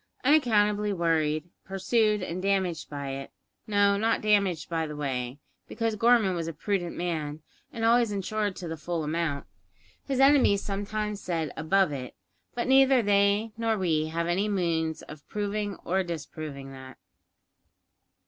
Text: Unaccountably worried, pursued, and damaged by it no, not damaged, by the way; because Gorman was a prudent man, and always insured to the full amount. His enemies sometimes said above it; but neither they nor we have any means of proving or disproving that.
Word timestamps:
Unaccountably 0.23 0.91
worried, 0.91 1.43
pursued, 1.63 2.23
and 2.23 2.41
damaged 2.41 2.89
by 2.89 3.09
it 3.11 3.29
no, 3.67 3.97
not 3.97 4.19
damaged, 4.19 4.67
by 4.67 4.87
the 4.87 4.95
way; 4.95 5.37
because 5.67 5.95
Gorman 5.95 6.33
was 6.33 6.47
a 6.47 6.53
prudent 6.53 6.97
man, 6.97 7.43
and 7.71 7.85
always 7.85 8.11
insured 8.11 8.55
to 8.55 8.67
the 8.67 8.77
full 8.77 9.03
amount. 9.03 9.45
His 10.03 10.19
enemies 10.19 10.63
sometimes 10.63 11.21
said 11.21 11.51
above 11.55 11.91
it; 11.91 12.15
but 12.55 12.67
neither 12.67 13.03
they 13.03 13.51
nor 13.57 13.77
we 13.77 14.07
have 14.07 14.25
any 14.25 14.49
means 14.49 15.03
of 15.03 15.29
proving 15.29 15.75
or 15.85 16.01
disproving 16.01 16.71
that. 16.71 16.97